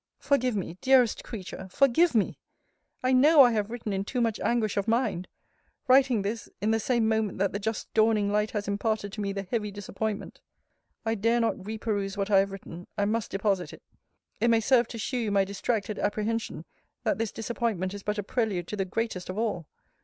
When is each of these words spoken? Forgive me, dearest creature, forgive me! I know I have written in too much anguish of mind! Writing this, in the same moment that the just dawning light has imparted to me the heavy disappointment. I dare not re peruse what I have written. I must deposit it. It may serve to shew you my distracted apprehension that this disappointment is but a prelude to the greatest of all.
Forgive 0.17 0.55
me, 0.55 0.79
dearest 0.81 1.23
creature, 1.23 1.67
forgive 1.69 2.15
me! 2.15 2.39
I 3.03 3.13
know 3.13 3.43
I 3.43 3.51
have 3.51 3.69
written 3.69 3.93
in 3.93 4.03
too 4.03 4.19
much 4.19 4.39
anguish 4.39 4.75
of 4.75 4.87
mind! 4.87 5.27
Writing 5.87 6.23
this, 6.23 6.49
in 6.59 6.71
the 6.71 6.79
same 6.79 7.07
moment 7.07 7.37
that 7.37 7.53
the 7.53 7.59
just 7.59 7.93
dawning 7.93 8.31
light 8.31 8.49
has 8.49 8.67
imparted 8.67 9.13
to 9.13 9.21
me 9.21 9.31
the 9.31 9.43
heavy 9.43 9.69
disappointment. 9.69 10.41
I 11.05 11.13
dare 11.13 11.39
not 11.39 11.63
re 11.67 11.77
peruse 11.77 12.17
what 12.17 12.31
I 12.31 12.39
have 12.39 12.51
written. 12.51 12.87
I 12.97 13.05
must 13.05 13.29
deposit 13.29 13.73
it. 13.73 13.83
It 14.39 14.47
may 14.47 14.59
serve 14.59 14.87
to 14.87 14.97
shew 14.97 15.17
you 15.19 15.31
my 15.31 15.45
distracted 15.45 15.99
apprehension 15.99 16.65
that 17.03 17.19
this 17.19 17.31
disappointment 17.31 17.93
is 17.93 18.01
but 18.01 18.17
a 18.17 18.23
prelude 18.23 18.67
to 18.69 18.75
the 18.75 18.85
greatest 18.85 19.29
of 19.29 19.37
all. 19.37 19.67